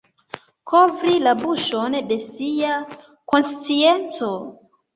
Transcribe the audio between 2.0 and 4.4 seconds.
de sia konscienco.